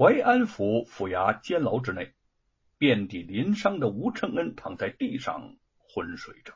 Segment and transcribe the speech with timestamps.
[0.00, 2.14] 淮安府府衙监牢之内，
[2.78, 6.54] 遍体鳞伤的吴承恩躺在地上昏睡着。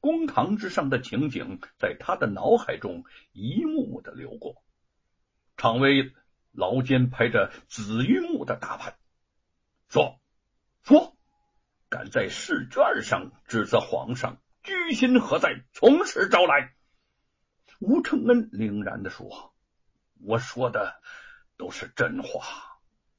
[0.00, 4.60] 公堂之上的情景在他的脑海中一幕幕的流过。
[5.56, 6.12] 常威
[6.50, 8.96] 牢监拍着紫玉木的大盘，
[9.88, 10.18] 说
[10.82, 11.16] ：“说，
[11.88, 15.62] 敢在试卷上指责皇上，居心何在？
[15.72, 16.74] 从实招来。”
[17.78, 19.54] 吴承恩凛然的说
[20.18, 21.00] ：“我说的。”
[21.56, 22.44] 都是真话。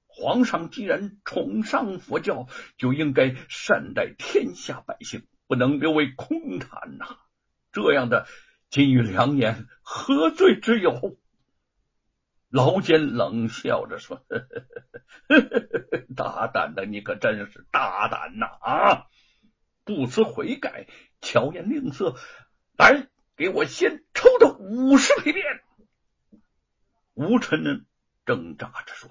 [0.08, 2.48] 皇上既然崇尚佛教，
[2.78, 7.18] 就应该善待天下百姓，不能留为空谈呐！
[7.72, 8.28] 这样的
[8.70, 11.18] 金玉良言，何罪之有？
[12.50, 14.48] 牢监冷笑着说：“呵
[15.28, 18.46] 呵呵大胆的，你可真是大胆呐！
[18.62, 19.08] 啊，
[19.84, 20.86] 不思悔改，
[21.22, 22.16] 巧言令色，
[22.78, 25.44] 来，给我先抽他五十皮鞭！”
[27.16, 27.80] 吴臣呢？
[28.26, 29.10] 挣扎着说：“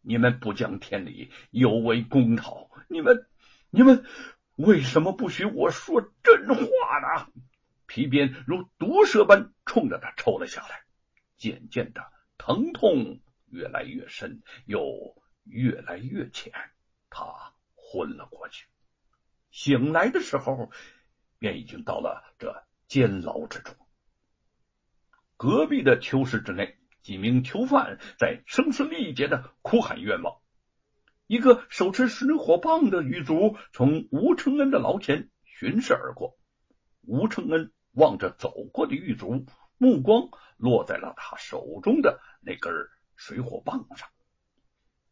[0.00, 2.70] 你们不讲天理，有违公道。
[2.88, 3.26] 你们，
[3.70, 4.04] 你们
[4.56, 6.64] 为什么不许我说真话
[7.00, 7.32] 呢？”
[7.86, 10.82] 皮鞭如毒蛇般冲着他抽了下来，
[11.36, 16.52] 渐渐的，疼痛越来越深，又越来越浅，
[17.08, 18.66] 他昏了过去。
[19.50, 20.70] 醒来的时候，
[21.38, 23.74] 便已经到了这监牢之中，
[25.38, 26.78] 隔壁的囚室之内。
[27.08, 30.42] 几名囚犯在声嘶力竭的哭喊冤枉。
[31.26, 36.36] 一个手持水火棒的狱卒从吴承恩的牢前巡视而过。
[37.06, 39.46] 吴承恩望着走过的狱卒，
[39.78, 42.74] 目光落在了他手中的那根
[43.16, 44.06] 水火棒上。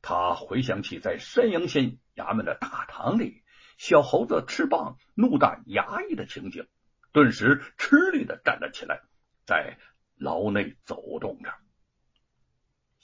[0.03, 3.43] 他回想起在山阳县衙门的大堂里，
[3.79, 6.69] 小猴子吃棒怒打衙役的情景，
[7.13, 9.01] 顿时吃力的站了起来，
[9.47, 9.79] 在
[10.15, 11.49] 牢内走动着。《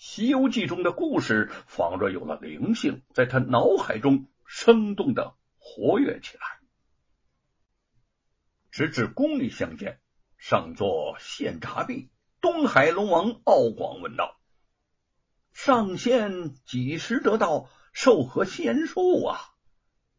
[0.05, 6.43] 西游记》中的故事仿若有了灵性，在他脑海中生动的活跃起来。
[8.73, 10.01] 直至宫里相见，
[10.39, 12.11] 上座献茶毕，
[12.41, 14.41] 东海龙王敖广问道
[15.55, 17.71] ：“上仙几时得道？
[17.93, 19.39] 授何仙术啊？”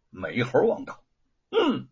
[0.09, 1.03] 美猴王道
[1.51, 1.89] ：“嗯，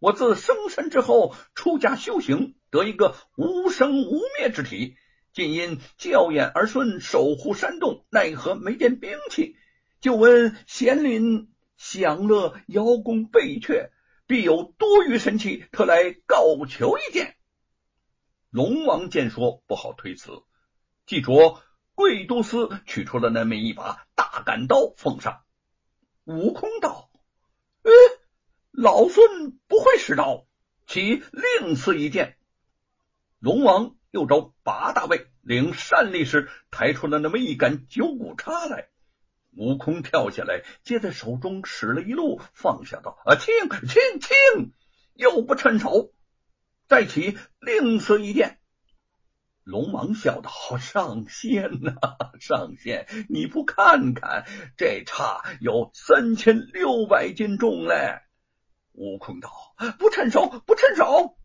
[0.00, 4.96] 我自生身之后出家修行，得一个无生无灭之体。”
[5.38, 9.54] 竟因教眼儿孙守护山洞，奈何没见兵器？
[10.00, 13.90] 就闻贤林享乐邀功备阙，
[14.26, 17.36] 必有多余神器，特来告求一件。
[18.50, 20.42] 龙王见说不好推辞，
[21.06, 21.62] 即着
[21.94, 25.44] 贵都司取出了那么一把大杆刀，奉上。
[26.24, 27.12] 悟空道
[27.82, 27.92] ：“呃，
[28.72, 30.48] 老孙不会使刀，
[30.88, 31.22] 其
[31.60, 32.36] 另赐一件？”
[33.38, 33.94] 龙王。
[34.10, 38.88] 又找八大卫领单力士抬出了那么一杆九股叉来，
[39.56, 43.54] 悟空跳下来，接在手中使了一路，放下道：“啊，轻
[43.86, 44.72] 轻轻，
[45.14, 46.12] 又不趁手，
[46.86, 48.58] 再起另赐一件。”
[49.64, 51.94] 龙王笑道：“上仙呐，
[52.40, 54.46] 上仙，你不看看
[54.78, 58.22] 这叉有三千六百斤重嘞！”
[58.94, 59.50] 悟空道
[60.00, 61.36] ：“不趁手，不趁手。”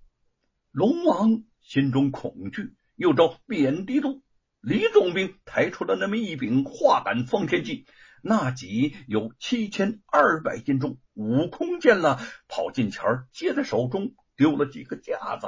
[0.72, 1.44] 龙王。
[1.74, 4.22] 心中恐惧，又招贬低都
[4.62, 7.88] 李总兵抬出了那么一柄化杆方天戟，
[8.22, 11.00] 那戟有七千二百斤重。
[11.16, 15.48] 悟空见了，跑近前接在手中，丢了几个架子，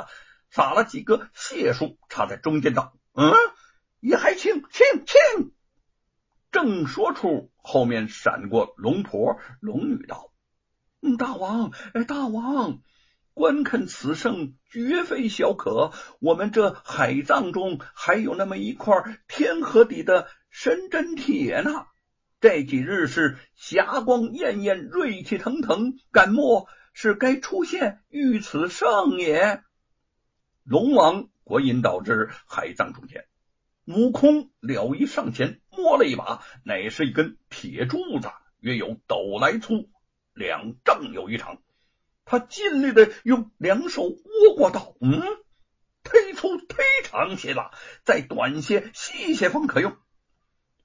[0.49, 3.31] 撒了几个解数，插在中间道：“嗯，
[3.99, 5.53] 也还轻轻轻。”
[6.51, 10.31] 正说出，后面闪过龙婆龙女道
[11.03, 12.81] ：“嗯，大王，哎，大王。”
[13.35, 18.95] 观看此胜绝非小可，我们这海藏中还有那么一块
[19.27, 21.85] 天河底的神针铁呢。
[22.39, 29.61] 这几日是霞光艳艳，锐气腾腾，敢莫是该出现遇此圣也？
[30.63, 33.25] 龙王国引导至海藏中间，
[33.83, 38.29] 悟空了一上前摸了一把，乃是一根铁柱子，
[38.61, 39.89] 约有斗来粗，
[40.33, 41.57] 两丈有一长。
[42.25, 45.21] 他尽力的用两手握过道，嗯，
[46.03, 47.71] 忒粗忒长些了，
[48.03, 49.95] 再短些细些方可用。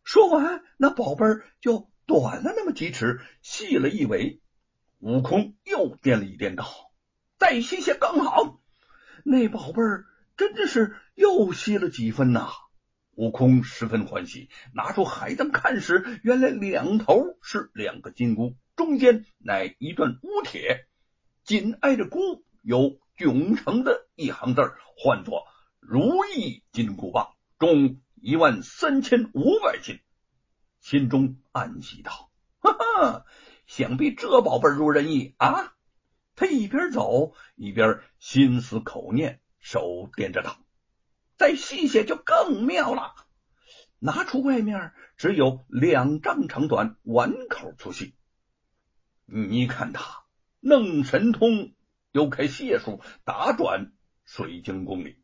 [0.05, 4.41] 说完，那宝贝儿就短了那么几尺，细了一围。
[4.99, 6.67] 悟空又掂了一掂道
[7.39, 8.61] ：“再细些刚好。”
[9.25, 10.05] 那宝贝儿
[10.37, 12.51] 真的是又细了几分呐！
[13.15, 20.87] 悟空十分欢喜，拿出海灯看时，原来两头是两个金箍，中间乃一段乌铁。
[21.51, 25.49] 紧挨着箍有囧成的一行字，唤作
[25.83, 29.99] “如意金箍棒”，重一万三千五百斤。
[30.79, 32.31] 心中暗喜道
[32.63, 33.25] ：“哈哈，
[33.67, 35.75] 想必这宝贝如人意啊！”
[36.37, 40.57] 他一边走一边心思口念，手掂着道
[41.37, 43.13] ：“再细些就更妙了。”
[43.99, 48.15] 拿出外面只有两丈长短、碗口粗细。
[49.27, 50.23] 你看他
[50.61, 51.73] 弄神通，
[52.13, 53.93] 又开解数，打转
[54.25, 55.17] 水晶宫里，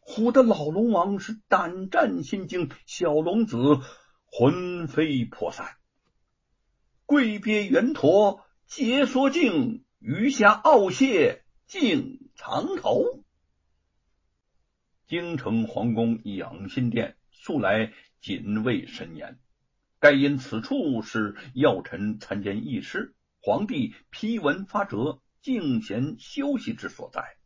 [0.00, 3.56] 唬得老龙王是胆战心惊，小龙子
[4.26, 5.76] 魂飞魄散。
[7.06, 13.24] 跪鳖圆陀解缩镜，鱼虾傲蟹竟藏头。
[15.06, 19.38] 京城皇宫养心殿素来谨卫森严，
[19.98, 23.14] 该因此处是要臣参见议事。
[23.44, 27.36] 皇帝批文发折，静闲休息之所在。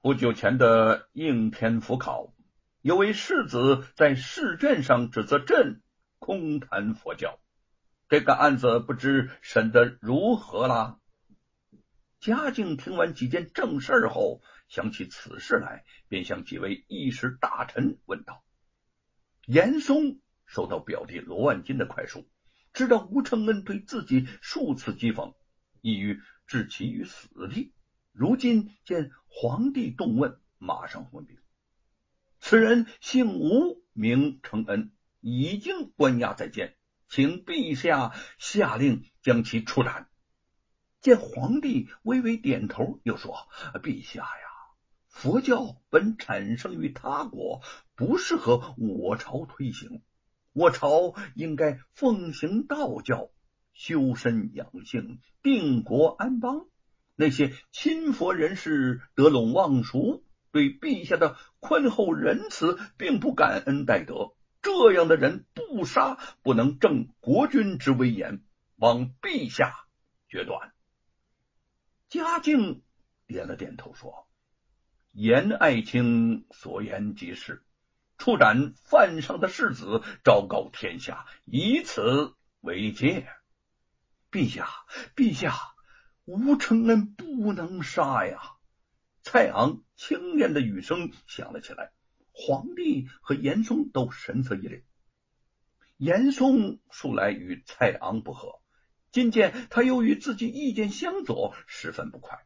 [0.00, 2.32] 不久前的应天府考，
[2.82, 5.82] 有位世子在试卷上指责朕
[6.20, 7.40] 空谈佛教，
[8.08, 11.00] 这个案子不知审得如何了？
[12.20, 18.44] 嘉靖听完几件正事后，想起此事来，便向几位议事大臣问道
[19.46, 22.24] ：“严嵩收到表弟罗万金的快书。”
[22.74, 25.34] 知道吴承恩对自己数次讥讽，
[25.80, 27.72] 意欲置其于死地。
[28.10, 31.38] 如今见皇帝动问，马上问禀：
[32.40, 34.90] 此人姓吴，名承恩，
[35.20, 36.76] 已经关押在监，
[37.08, 40.08] 请陛下下令将其处斩。
[41.00, 43.46] 见皇帝微微点头，又说
[43.84, 44.46] ：“陛下呀，
[45.06, 47.62] 佛教本产生于他国，
[47.94, 50.02] 不适合我朝推行。”
[50.54, 53.30] 我朝应该奉行道教，
[53.72, 56.68] 修身养性，定国安邦。
[57.16, 64.36] 那些亲佛人士得陇望蜀，对陛下的宽厚仁慈并不感恩戴德。
[64.62, 68.40] 这样的人不杀，不能正国君之威严，
[68.76, 69.74] 望陛下
[70.28, 70.72] 决断。
[72.08, 72.82] 嘉靖
[73.26, 74.28] 点了点头，说
[75.10, 77.64] ：“严爱卿所言极是。”
[78.24, 83.28] 处斩犯上的世子，昭告天下，以此为戒。
[84.32, 84.66] 陛下，
[85.14, 85.54] 陛下，
[86.24, 88.40] 吴承恩不能杀呀！
[89.20, 91.92] 蔡昂轻咽的语声响了起来。
[92.32, 94.84] 皇帝和严嵩都神色一凛。
[95.98, 98.58] 严嵩素来与蔡昂不和，
[99.12, 102.38] 今见他又与自己意见相左，十分不快。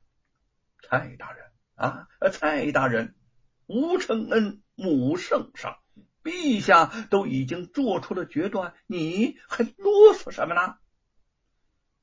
[0.83, 3.15] 蔡大人啊，蔡大人，
[3.69, 4.61] 吴承恩。
[4.81, 5.81] 母圣上，
[6.23, 10.77] 陛下都已经做出了决断，你还啰嗦什么呢？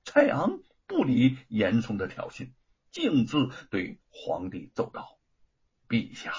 [0.03, 2.51] 蔡昂不理严嵩的挑衅，
[2.91, 5.17] 径自对皇帝奏道
[5.88, 6.33] ：“陛下，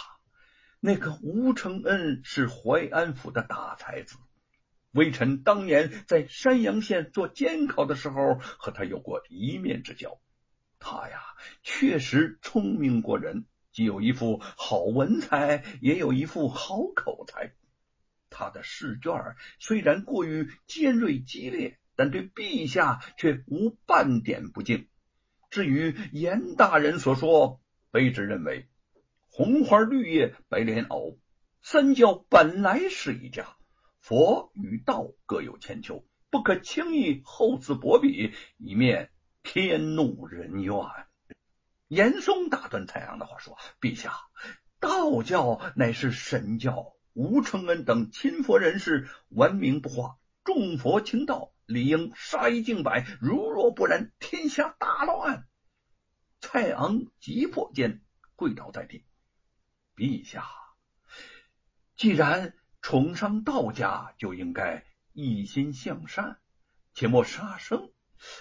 [0.78, 4.18] 那个吴承恩是淮安府的大才子，
[4.90, 10.20] 微臣当年在山阳县做监考的时候，和他有过一面之交。
[10.78, 11.22] 他呀，
[11.62, 13.46] 确实聪明过人。”
[13.76, 17.52] 既有一副好文采，也有一副好口才。
[18.30, 19.12] 他的试卷
[19.58, 24.88] 虽然过于尖锐激烈，但对陛下却无半点不敬。
[25.50, 27.60] 至于严大人所说，
[27.92, 28.66] 卑职认为
[29.28, 31.18] 红花绿叶白莲藕，
[31.60, 33.58] 三教本来是一家，
[34.00, 39.10] 佛与道各有千秋，不可轻易厚此薄彼，以免
[39.42, 40.74] 天怒人怨。
[41.88, 44.12] 严嵩打断蔡阳的话说：“陛下，
[44.80, 53.06] 道教乃是神教，吴承恩等亲佛人士闻名不化，众佛轻道，理应杀一儆百。
[53.20, 55.46] 如若不然，天下大乱。”
[56.40, 58.02] 蔡昂急迫间
[58.34, 59.04] 跪倒在地
[59.94, 60.44] ：“陛下，
[61.96, 62.52] 既然
[62.82, 66.40] 崇尚道家，就应该一心向善，
[66.94, 67.92] 切莫杀生。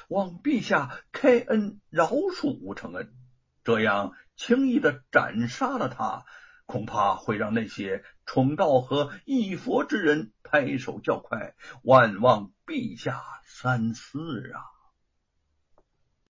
[0.07, 3.15] 望陛下开恩饶恕吴承恩。”
[3.65, 6.23] 这样轻易的斩杀了他，
[6.67, 14.74] 恐怕会让那些崇道和义佛之人拍手叫快，万望陛下三思啊！